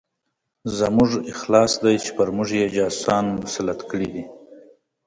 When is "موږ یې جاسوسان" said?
2.35-3.25